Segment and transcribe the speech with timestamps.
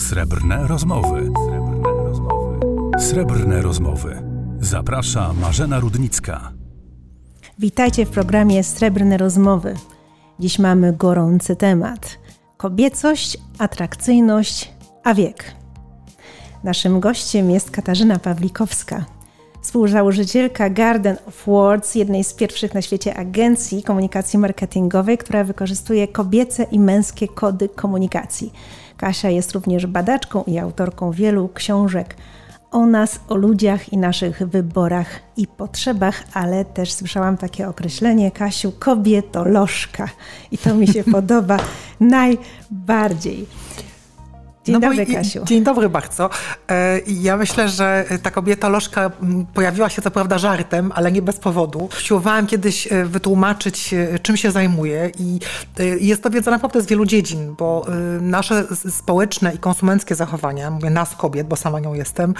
[0.00, 1.30] Srebrne rozmowy.
[1.46, 2.58] Srebrne rozmowy.
[3.00, 4.22] Srebrne rozmowy.
[4.60, 6.52] Zaprasza Marzena Rudnicka.
[7.58, 9.74] Witajcie w programie Srebrne rozmowy.
[10.38, 12.18] Dziś mamy gorący temat:
[12.56, 14.72] kobiecość, atrakcyjność,
[15.04, 15.44] a wiek.
[16.64, 19.04] Naszym gościem jest Katarzyna Pawlikowska,
[19.62, 26.62] współzałożycielka Garden of Words, jednej z pierwszych na świecie agencji komunikacji marketingowej, która wykorzystuje kobiece
[26.62, 28.52] i męskie kody komunikacji.
[29.00, 32.16] Kasia jest również badaczką i autorką wielu książek
[32.70, 38.72] o nas, o ludziach i naszych wyborach i potrzebach, ale też słyszałam takie określenie, Kasiu,
[38.78, 40.08] kobietolożka.
[40.50, 41.56] I to mi się podoba
[42.00, 43.46] najbardziej.
[44.64, 45.44] Dzień no dobry, Kasiu.
[45.44, 46.30] Dzień dobry bardzo.
[46.70, 49.10] E, ja myślę, że ta kobieta lożka
[49.54, 51.88] pojawiła się co prawda żartem, ale nie bez powodu.
[51.98, 55.40] Siłowałam kiedyś e, wytłumaczyć, e, czym się zajmuję i
[56.00, 57.86] jest to wiedza naprawdę z wielu dziedzin, bo
[58.20, 62.34] nasze społeczne i konsumenckie zachowania, mówię nas kobiet, bo sama nią jestem,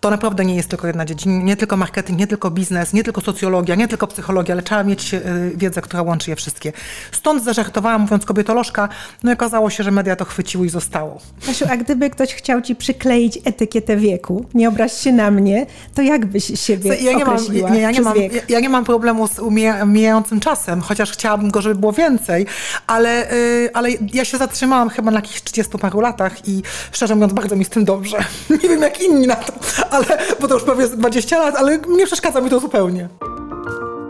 [0.00, 3.20] to naprawdę nie jest tylko jedna dziedzina, nie tylko marketing, nie tylko biznes, nie tylko
[3.20, 5.14] socjologia, nie tylko psychologia, ale trzeba mieć
[5.54, 6.72] wiedzę, która łączy je wszystkie.
[7.12, 8.88] Stąd zażartowałam mówiąc kobietolożka,
[9.22, 11.20] no i okazało się, że media to chwyciły i zostało.
[11.46, 16.02] Kasiu, a gdyby ktoś chciał ci przykleić etykietę wieku, nie obraź się na mnie, to
[16.02, 18.84] jak byś siebie ja nie określiła mam, nie, ja, nie mam, ja, ja, nie mam
[18.84, 19.40] problemu z
[19.86, 22.46] mijającym czasem, chociaż chciałabym go, żeby było więcej,
[22.86, 23.28] ale,
[23.62, 27.56] yy, ale ja się zatrzymałam chyba na jakichś 30 paru latach i szczerze mówiąc bardzo
[27.56, 28.18] mi z tym dobrze.
[28.62, 29.52] nie wiem jak inni na to,
[29.90, 33.08] ale, bo to już prawie 20 lat, ale nie przeszkadza mi to zupełnie.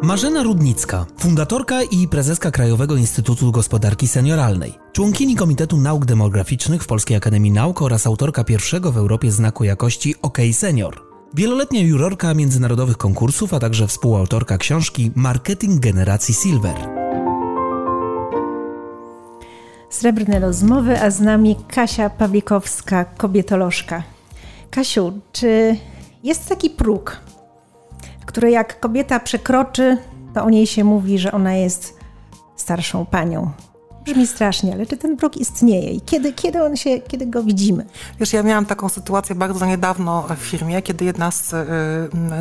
[0.03, 7.17] Marzena Rudnicka, fundatorka i prezeska Krajowego Instytutu Gospodarki Senioralnej, członkini Komitetu Nauk Demograficznych w Polskiej
[7.17, 11.03] Akademii Nauk oraz autorka pierwszego w Europie znaku jakości OK Senior.
[11.35, 16.77] Wieloletnia jurorka międzynarodowych konkursów, a także współautorka książki Marketing Generacji Silver.
[19.91, 24.03] Srebrne rozmowy, a z nami Kasia Pawlikowska, kobietolożka.
[24.71, 25.77] Kasiu, czy
[26.25, 27.21] jest taki próg,
[28.27, 29.99] które jak kobieta przekroczy,
[30.35, 31.99] to o niej się mówi, że ona jest
[32.57, 33.51] starszą panią.
[34.07, 37.87] Brzmi strasznie, ale czy ten próg istnieje i kiedy, kiedy on się, kiedy go widzimy?
[38.21, 41.57] Wiesz, ja miałam taką sytuację bardzo niedawno w firmie, kiedy jedna z y,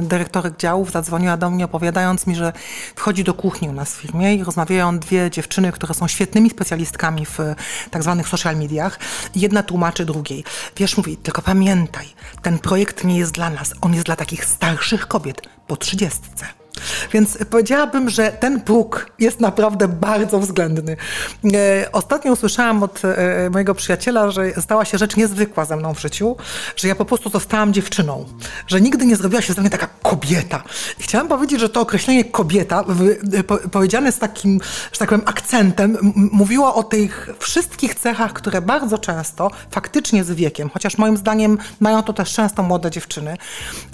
[0.01, 2.53] dyrektorek działów zadzwoniła do mnie opowiadając mi, że
[2.95, 7.25] wchodzi do kuchni u nas w firmie i rozmawiają dwie dziewczyny, które są świetnymi specjalistkami
[7.25, 7.39] w
[7.91, 8.99] tak zwanych social mediach.
[9.35, 10.43] Jedna tłumaczy drugiej.
[10.77, 12.05] Wiesz, mówi, tylko pamiętaj,
[12.41, 16.64] ten projekt nie jest dla nas, on jest dla takich starszych kobiet po trzydziestce.
[17.13, 20.97] Więc powiedziałabym, że ten próg jest naprawdę bardzo względny.
[21.53, 26.01] E, ostatnio usłyszałam od e, mojego przyjaciela, że stała się rzecz niezwykła ze mną w
[26.01, 26.35] życiu,
[26.75, 28.25] że ja po prostu zostałam dziewczyną,
[28.67, 30.63] że nigdy nie zrobiła się ze mnie taka kobieta.
[30.99, 32.83] I chciałam powiedzieć, że to określenie kobieta,
[33.71, 34.59] powiedziane z takim,
[34.91, 40.69] że tak powiem, akcentem, mówiło o tych wszystkich cechach, które bardzo często, faktycznie z wiekiem,
[40.69, 43.37] chociaż moim zdaniem mają to też często młode dziewczyny,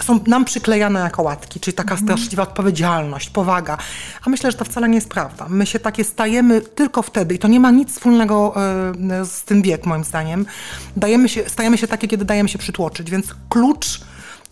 [0.01, 2.07] są nam przyklejane jako łatki, czyli taka mhm.
[2.07, 3.77] straszliwa odpowiedzialność odpowiedzialność, powaga.
[4.25, 5.45] A myślę, że to wcale nie jest prawda.
[5.49, 9.61] My się takie stajemy tylko wtedy i to nie ma nic wspólnego e, z tym
[9.61, 10.45] wiek, moim zdaniem.
[10.97, 14.01] Dajemy się, stajemy się takie, kiedy dajemy się przytłoczyć, więc klucz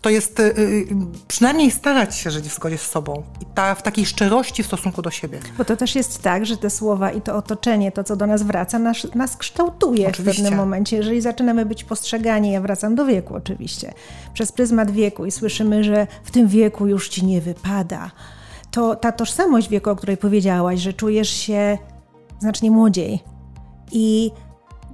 [0.02, 0.86] to jest y,
[1.28, 5.02] przynajmniej starać się żyć w zgodzie z sobą i ta, w takiej szczerości w stosunku
[5.02, 5.38] do siebie.
[5.58, 8.42] Bo to też jest tak, że te słowa i to otoczenie, to co do nas
[8.42, 10.42] wraca, nas, nas kształtuje oczywiście.
[10.42, 10.96] w pewnym momencie.
[10.96, 13.92] Jeżeli zaczynamy być postrzegani, ja wracam do wieku oczywiście,
[14.34, 18.10] przez pryzmat wieku i słyszymy, że w tym wieku już ci nie wypada,
[18.70, 21.78] to ta tożsamość wieku, o której powiedziałaś, że czujesz się
[22.38, 23.20] znacznie młodziej.
[23.92, 24.30] I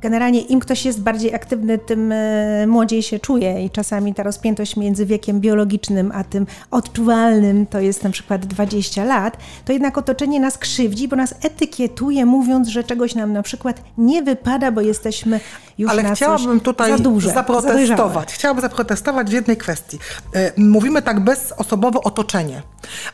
[0.06, 4.76] generalnie im ktoś jest bardziej aktywny, tym e, młodziej się czuje i czasami ta rozpiętość
[4.76, 10.40] między wiekiem biologicznym a tym odczuwalnym, to jest na przykład 20 lat, to jednak otoczenie
[10.40, 15.40] nas krzywdzi, bo nas etykietuje, mówiąc, że czegoś nam na przykład nie wypada, bo jesteśmy
[15.78, 18.32] już Ale na chciałabym tutaj za duże, zaprotestować.
[18.32, 19.98] Chciałabym zaprotestować w jednej kwestii.
[20.34, 22.62] E, mówimy tak bezosobowo otoczenie,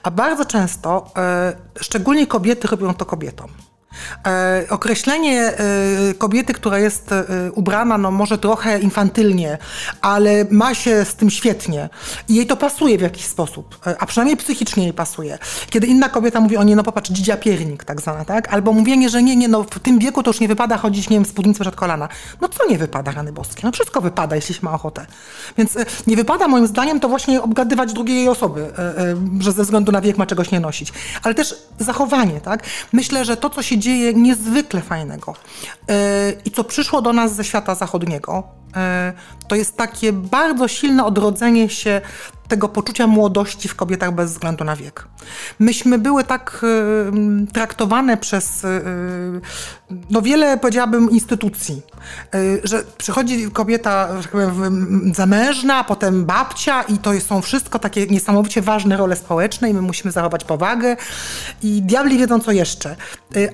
[0.03, 3.48] a bardzo często, e, szczególnie kobiety robią to kobietom.
[4.26, 9.59] E, określenie e, kobiety, która jest e, ubrana, no może trochę infantylnie,
[10.00, 11.89] ale ma się z tym świetnie
[12.28, 15.39] i jej to pasuje w jakiś sposób, a przynajmniej psychicznie jej pasuje.
[15.71, 18.53] Kiedy inna kobieta mówi o nie, no popatrz, dzidzia piernik tak zwana, tak?
[18.53, 21.16] Albo mówienie, że nie, nie, no w tym wieku to już nie wypada chodzić, nie
[21.16, 22.09] wiem, w spódnicy przed kolana.
[22.41, 23.60] No co nie wypada, rany boskie?
[23.65, 25.06] No wszystko wypada, jeśli się ma ochotę.
[25.59, 28.72] Więc nie wypada moim zdaniem to właśnie obgadywać drugiej osoby,
[29.41, 30.92] że ze względu na wiek ma czegoś nie nosić.
[31.22, 32.62] Ale też zachowanie, tak?
[32.92, 35.34] Myślę, że to, co się dzieje niezwykle fajnego.
[35.88, 38.44] E, i co przyszło do nas ze świata zachodniego,
[39.48, 42.01] to jest takie bardzo silne odrodzenie się
[42.53, 45.07] tego poczucia młodości w kobietach bez względu na wiek.
[45.59, 48.83] Myśmy były tak y, traktowane przez y,
[50.10, 51.83] no wiele, powiedziałabym, instytucji,
[52.65, 54.33] że przychodzi kobieta, tak
[55.15, 60.13] zamężna, potem babcia i to są wszystko takie niesamowicie ważne role społeczne i my musimy
[60.13, 60.97] zachować powagę
[61.63, 62.97] i diabli wiedzą co jeszcze.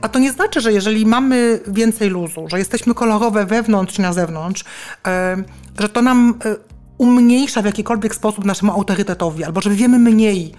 [0.02, 4.12] A to nie znaczy, że jeżeli mamy więcej luzu, że jesteśmy kolorowe wewnątrz czy na
[4.12, 4.64] zewnątrz,
[5.78, 6.34] że to nam
[6.98, 10.52] umniejsza w jakikolwiek sposób naszemu autorytetowi, albo że wiemy mniej,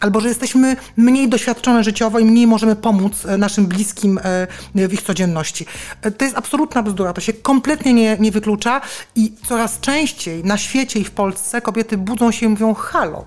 [0.00, 4.92] albo że jesteśmy mniej doświadczone życiowo i mniej możemy pomóc e, naszym bliskim e, w
[4.92, 5.66] ich codzienności.
[6.02, 8.80] E, to jest absolutna bzdura, to się kompletnie nie, nie wyklucza
[9.16, 13.24] i coraz częściej na świecie i w Polsce kobiety budzą się i mówią halo.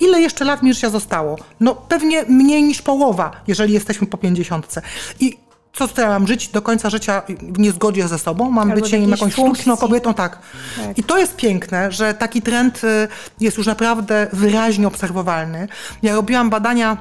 [0.00, 1.38] Ile jeszcze lat mi życia zostało?
[1.60, 4.82] No pewnie mniej niż połowa, jeżeli jesteśmy po pięćdziesiątce.
[5.20, 5.47] I
[5.78, 8.50] co mam żyć do końca życia w niezgodzie ze sobą?
[8.50, 9.44] Mam Albo być jakąś funkcji.
[9.44, 10.14] sztuczną kobietą?
[10.14, 10.38] Tak.
[10.76, 10.98] tak.
[10.98, 13.08] I to jest piękne, że taki trend y,
[13.40, 15.68] jest już naprawdę wyraźnie obserwowalny.
[16.02, 16.96] Ja robiłam badania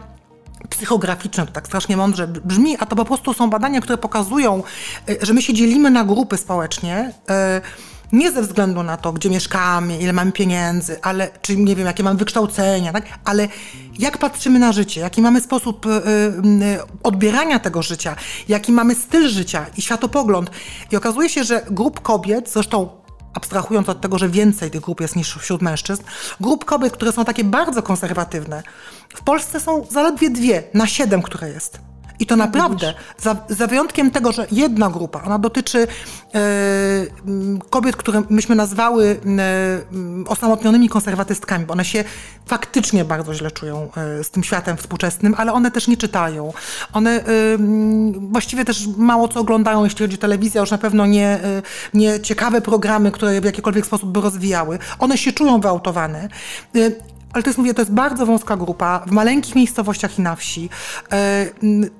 [0.69, 4.63] psychograficzne, to tak strasznie mądrze brzmi, a to po prostu są badania, które pokazują,
[5.09, 7.13] y, że my się dzielimy na grupy społecznie,
[7.57, 11.85] y, nie ze względu na to, gdzie mieszkamy, ile mamy pieniędzy, ale czy nie wiem,
[11.87, 13.05] jakie mamy wykształcenia, tak?
[13.25, 13.47] ale
[13.99, 18.15] jak patrzymy na życie, jaki mamy sposób y, y, odbierania tego życia,
[18.47, 20.51] jaki mamy styl życia i światopogląd.
[20.91, 22.89] I okazuje się, że grup kobiet, zresztą
[23.33, 26.03] abstrahując od tego, że więcej tych grup jest niż wśród mężczyzn,
[26.39, 28.63] grup kobiet, które są takie bardzo konserwatywne,
[29.15, 31.79] w Polsce są zaledwie dwie na siedem, które jest.
[32.19, 35.87] I to naprawdę, za, za, wyjątkiem tego, że jedna grupa, ona dotyczy
[36.35, 36.39] e,
[37.69, 42.03] kobiet, które myśmy nazwały e, osamotnionymi konserwatystkami, bo one się
[42.45, 46.53] faktycznie bardzo źle czują e, z tym światem współczesnym, ale one też nie czytają.
[46.93, 47.23] One e,
[48.19, 51.61] właściwie też mało co oglądają, jeśli chodzi o telewizję, już na pewno nie, e,
[51.93, 54.79] nie ciekawe programy, które w jakikolwiek sposób by rozwijały.
[54.99, 56.29] One się czują wyautowane.
[57.33, 60.69] Ale to jest, mówię, to jest bardzo wąska grupa, w maleńkich miejscowościach i na wsi,
[61.11, 61.45] e,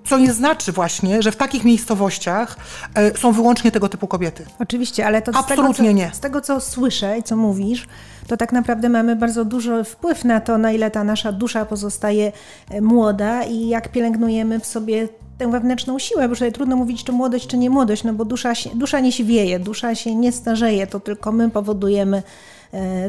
[0.06, 2.58] co nie znaczy właśnie, że w takich miejscowościach
[2.96, 4.46] e, są wyłącznie tego typu kobiety.
[4.60, 6.12] Oczywiście, ale to Absolutnie z tego, co, nie.
[6.14, 7.88] z tego, co słyszę i co mówisz,
[8.28, 12.32] to tak naprawdę mamy bardzo duży wpływ na to, na ile ta nasza dusza pozostaje
[12.70, 15.08] e, młoda i jak pielęgnujemy w sobie
[15.38, 18.56] tę wewnętrzną siłę, bo tutaj trudno mówić, czy młodość, czy nie młodość, no bo dusza,
[18.56, 22.24] się, dusza nie siwieje, dusza się nie starzeje, to tylko my powodujemy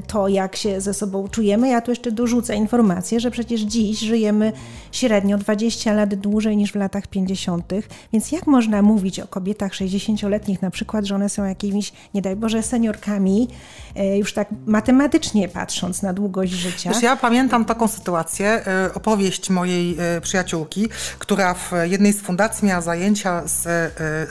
[0.07, 1.69] to, jak się ze sobą czujemy.
[1.69, 4.53] Ja tu jeszcze dorzucę informację, że przecież dziś żyjemy
[4.93, 7.73] średnio 20 lat dłużej niż w latach 50.,
[8.13, 12.37] więc jak można mówić o kobietach 60-letnich na przykład, że one są jakimiś, nie daj
[12.37, 13.49] Boże, seniorkami,
[13.95, 16.91] e, już tak matematycznie patrząc na długość życia.
[16.91, 20.89] Wiesz, ja pamiętam taką sytuację, e, opowieść mojej przyjaciółki,
[21.19, 23.69] która w jednej z fundacji miała zajęcia z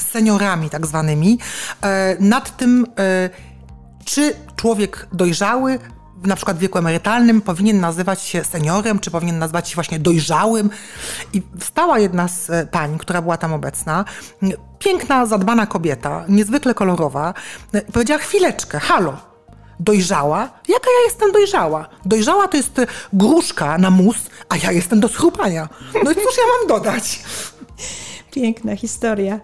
[0.03, 1.39] seniorami tak zwanymi,
[2.19, 2.85] nad tym,
[4.07, 5.79] czy człowiek dojrzały,
[6.23, 10.69] na przykład w wieku emerytalnym, powinien nazywać się seniorem, czy powinien nazywać się właśnie dojrzałym.
[11.33, 14.05] I wstała jedna z e, pań, która była tam obecna,
[14.79, 17.33] piękna, zadbana kobieta, niezwykle kolorowa,
[17.73, 19.17] e, powiedziała: Chwileczkę, halo.
[19.79, 20.39] Dojrzała?
[20.67, 21.89] Jaka ja jestem dojrzała?
[22.05, 22.81] Dojrzała to jest
[23.13, 24.17] gruszka na mus,
[24.49, 25.69] a ja jestem do schrupania.
[26.03, 27.23] No i cóż ja mam dodać?
[28.35, 29.39] Piękna historia.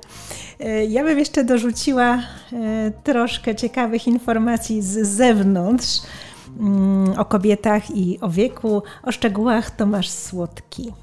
[0.63, 2.19] E, ja bym jeszcze dorzuciła
[2.53, 6.01] e, troszkę ciekawych informacji z zewnątrz
[6.59, 8.83] mm, o kobietach i o wieku.
[9.03, 10.93] O szczegółach Tomasz Słodki.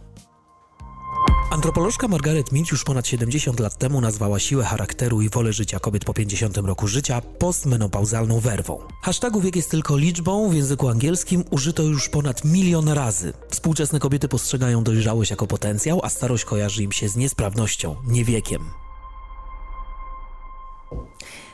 [1.52, 6.04] Antropolożka Margaret Mead już ponad 70 lat temu nazwała siłę charakteru i wolę życia kobiet
[6.04, 8.78] po 50 roku życia postmenopauzalną werwą.
[9.02, 13.32] Hashtagu wiek jest tylko liczbą, w języku angielskim użyto już ponad milion razy.
[13.50, 18.60] Współczesne kobiety postrzegają dojrzałość jako potencjał, a starość kojarzy im się z niesprawnością, nie wiekiem.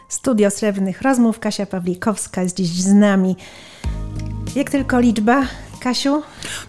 [0.08, 3.36] Studio Srebrnych Rozmów, Kasia Pawlikowska jest dziś z nami.
[4.56, 5.42] Jak tylko liczba,
[5.87, 6.23] Kasiu?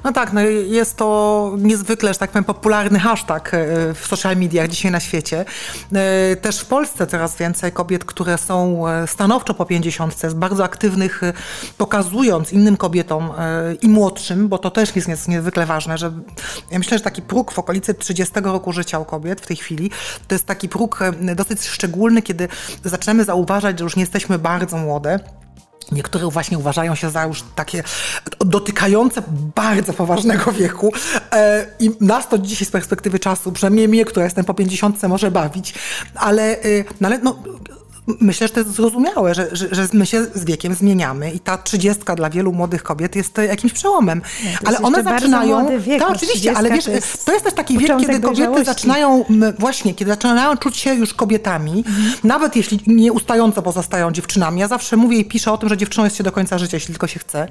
[0.03, 3.57] No tak, no jest to niezwykle, że tak powiem, popularny hashtag e,
[3.93, 5.45] w social mediach dzisiaj na świecie.
[5.93, 10.63] E, też w Polsce coraz więcej kobiet, które są e, stanowczo po 50, jest bardzo
[10.63, 11.21] aktywnych,
[11.77, 13.31] pokazując innym kobietom
[13.81, 16.11] i młodszym, bo to też jest niezwykle ważne, że
[16.71, 19.91] ja myślę, że taki próg w okolicy 30 roku życia u kobiet w tej chwili,
[20.27, 20.99] to jest taki próg
[21.35, 22.47] dosyć szczególny, kiedy
[22.83, 25.19] zaczynamy zauważać, że już nie jesteśmy bardzo młode,
[25.91, 27.83] Niektóre właśnie uważają się za już takie
[28.39, 29.23] dotykające
[29.55, 30.93] bardzo poważnego wieku
[31.31, 35.31] e, i nas to dzisiaj z perspektywy czasu, przynajmniej mnie, która jestem po 50, może
[35.31, 35.73] bawić,
[36.15, 37.43] ale, e, no, ale no,
[38.19, 41.57] Myślę, że to jest zrozumiałe, że, że, że my się z wiekiem zmieniamy i ta
[41.57, 44.21] trzydziestka dla wielu młodych kobiet jest jakimś przełomem.
[44.43, 45.79] No, ale one zaczynają.
[45.79, 48.65] Wiek, tak, oczywiście, ale wiesz, to jest, to jest też taki wiek, kiedy kobiety dojrzałości.
[48.65, 49.25] zaczynają,
[49.59, 52.13] właśnie, kiedy zaczynają czuć się już kobietami, mhm.
[52.23, 54.59] nawet jeśli nieustająco pozostają dziewczynami.
[54.61, 56.93] Ja zawsze mówię i piszę o tym, że dziewczyną jest się do końca życia, jeśli
[56.93, 57.47] tylko się chce.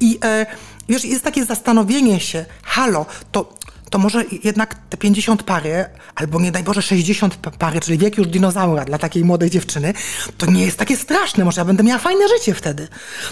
[0.00, 0.46] I e,
[0.88, 3.54] wiesz, jest takie zastanowienie się, halo, to
[3.94, 5.84] to może jednak te 50 pary,
[6.14, 9.94] albo nie daj Boże 60 pary, czyli wiek już dinozaura dla takiej młodej dziewczyny,
[10.38, 12.88] to nie jest takie straszne, może ja będę miała fajne życie wtedy.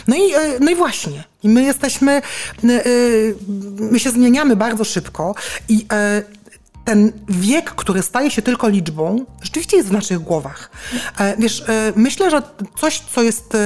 [0.07, 1.25] No i, e, no i właśnie.
[1.43, 2.23] I my jesteśmy, e,
[3.91, 5.35] my się zmieniamy bardzo szybko
[5.69, 6.23] i e,
[6.85, 10.71] ten wiek, który staje się tylko liczbą, rzeczywiście jest w naszych głowach.
[11.39, 11.65] Wiesz,
[11.97, 12.43] myślę, że
[12.81, 13.57] coś, co jest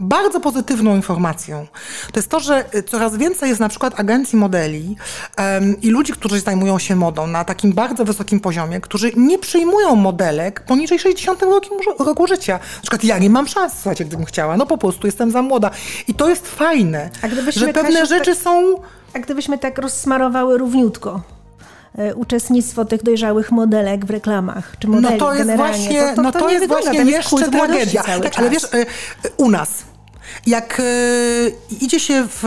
[0.00, 1.66] bardzo pozytywną informacją,
[2.12, 4.96] to jest to, że coraz więcej jest na przykład agencji modeli
[5.38, 9.94] um, i ludzi, którzy zajmują się modą na takim bardzo wysokim poziomie, którzy nie przyjmują
[9.94, 12.52] modelek poniżej 60 roku, roku życia.
[12.52, 15.70] Na przykład ja nie mam szans, słuchajcie, gdybym chciała, no po prostu jestem za młoda.
[16.08, 17.10] I to jest fajne,
[17.48, 18.74] że pewne rzeczy tak, są...
[19.14, 21.20] A gdybyśmy tak rozsmarowały równiutko,
[21.98, 25.78] e, uczestnictwo tych dojrzałych modelek w reklamach, czy modeli No to jest generalnie.
[25.78, 28.02] właśnie, to, to, no to, to jest właśnie jeszcze tragedia.
[28.02, 28.86] Tak, ale wiesz, e,
[29.36, 29.89] u nas
[30.46, 30.84] jak e,
[31.80, 32.44] idzie się w,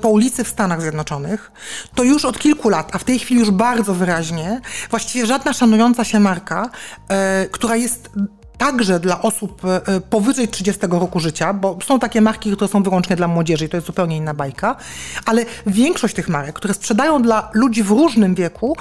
[0.00, 1.52] po ulicy w Stanach Zjednoczonych,
[1.94, 4.60] to już od kilku lat, a w tej chwili już bardzo wyraźnie,
[4.90, 6.70] właściwie żadna szanująca się marka,
[7.08, 8.10] e, która jest
[8.58, 13.16] także dla osób e, powyżej 30 roku życia, bo są takie marki, które są wyłącznie
[13.16, 14.76] dla młodzieży i to jest zupełnie inna bajka,
[15.24, 18.76] ale większość tych marek, które sprzedają dla ludzi w różnym wieku,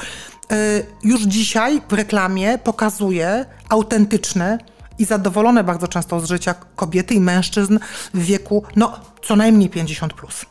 [0.51, 0.55] e,
[1.03, 4.57] już dzisiaj w reklamie pokazuje autentyczne,
[4.99, 7.79] i zadowolone bardzo często z życia kobiety i mężczyzn
[8.13, 10.13] w wieku no, co najmniej 50.
[10.13, 10.45] Plus.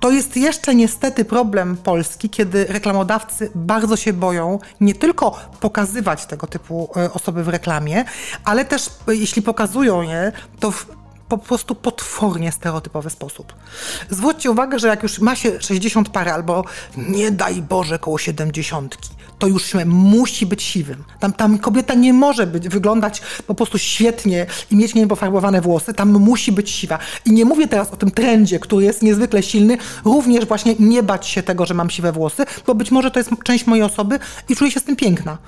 [0.00, 6.46] To jest jeszcze niestety problem Polski, kiedy reklamodawcy bardzo się boją nie tylko pokazywać tego
[6.46, 8.04] typu e, osoby w reklamie,
[8.44, 10.86] ale też e, jeśli pokazują je, to w
[11.28, 13.54] po prostu potwornie stereotypowy sposób.
[14.10, 16.64] Zwróćcie uwagę, że jak już ma się 60 parę albo
[16.96, 18.96] nie daj Boże koło 70,
[19.38, 21.04] to już musi być siwym.
[21.20, 26.12] Tam, tam kobieta nie może być, wyglądać po prostu świetnie i mieć niepofarbowane włosy, tam
[26.12, 26.98] musi być siwa.
[27.24, 31.26] I nie mówię teraz o tym trendzie, który jest niezwykle silny, również właśnie nie bać
[31.26, 34.18] się tego, że mam siwe włosy, bo być może to jest część mojej osoby
[34.48, 35.38] i czuję się z tym piękna.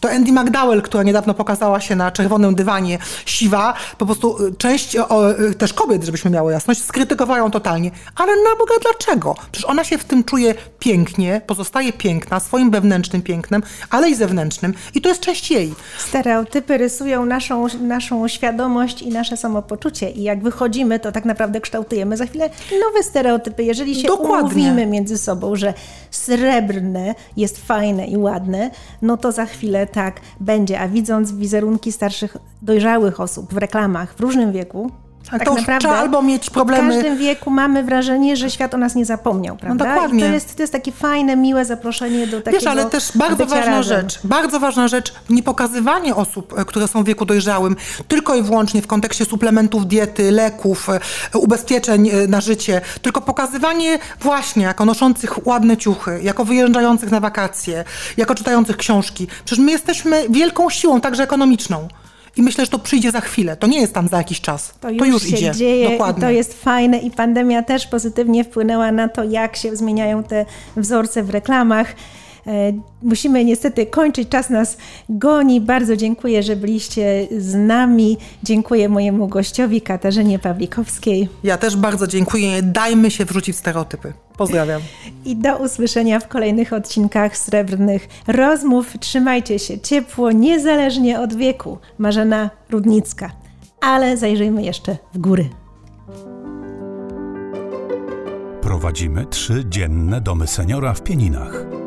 [0.00, 4.96] To Andy McDowell, która niedawno pokazała się na czerwonym dywanie, siwa, po prostu y, część
[4.96, 5.25] o,
[5.58, 7.90] też kobiet, żebyśmy miały jasność, skrytykowają totalnie.
[8.16, 9.34] Ale na Boga dlaczego?
[9.52, 14.74] Przecież ona się w tym czuje pięknie, pozostaje piękna, swoim wewnętrznym pięknem, ale i zewnętrznym
[14.94, 15.74] i to jest część jej.
[15.98, 22.16] Stereotypy rysują naszą, naszą świadomość i nasze samopoczucie i jak wychodzimy, to tak naprawdę kształtujemy
[22.16, 23.64] za chwilę nowe stereotypy.
[23.64, 24.40] Jeżeli się Dokładnie.
[24.40, 25.74] umówimy między sobą, że
[26.10, 28.70] srebrne jest fajne i ładne,
[29.02, 34.20] no to za chwilę tak będzie, a widząc wizerunki starszych, dojrzałych osób w reklamach w
[34.20, 34.90] różnym wieku,
[35.30, 36.92] tak to naprawdę albo mieć problemy.
[36.92, 39.84] W każdym wieku mamy wrażenie, że świat o nas nie zapomniał, no prawda?
[39.84, 40.18] No dokładnie.
[40.18, 43.46] I to jest, to jest takie fajne, miłe zaproszenie do takiego Wiesz, ale też bardzo
[43.46, 43.82] ważna razem.
[43.82, 47.76] rzecz, bardzo ważna rzecz, nie pokazywanie osób, e, które są w wieku dojrzałym,
[48.08, 53.98] tylko i wyłącznie w kontekście suplementów diety, leków, e, ubezpieczeń e, na życie, tylko pokazywanie
[54.20, 57.84] właśnie jako noszących ładne ciuchy, jako wyjeżdżających na wakacje,
[58.16, 59.26] jako czytających książki.
[59.44, 61.88] Przecież my jesteśmy wielką siłą, także ekonomiczną.
[62.36, 63.56] I myślę, że to przyjdzie za chwilę.
[63.56, 64.74] To nie jest tam za jakiś czas.
[64.80, 65.52] To już, to już się idzie.
[65.52, 66.20] dzieje Dokładnie.
[66.20, 71.22] to jest fajne i pandemia też pozytywnie wpłynęła na to, jak się zmieniają te wzorce
[71.22, 71.94] w reklamach.
[72.46, 72.72] E,
[73.02, 74.76] musimy niestety kończyć, czas nas
[75.08, 75.60] goni.
[75.60, 78.18] Bardzo dziękuję, że byliście z nami.
[78.42, 81.28] Dziękuję mojemu gościowi Katarzynie Pawlikowskiej.
[81.44, 82.62] Ja też bardzo dziękuję.
[82.62, 84.12] Dajmy się wrzucić stereotypy.
[84.36, 84.80] Pozdrawiam.
[85.24, 88.98] I do usłyszenia w kolejnych odcinkach Srebrnych Rozmów.
[89.00, 91.78] Trzymajcie się ciepło, niezależnie od wieku.
[91.98, 93.30] Marzena Rudnicka.
[93.80, 95.48] Ale zajrzyjmy jeszcze w góry.
[98.60, 101.85] Prowadzimy trzy dzienne domy seniora w Pieninach.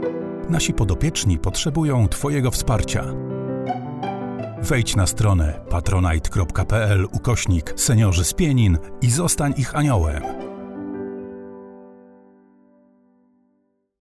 [0.49, 3.05] Nasi podopieczni potrzebują Twojego wsparcia.
[4.61, 10.48] Wejdź na stronę patronite.pl ukośnik seniorzy z Pienin i zostań ich aniołem.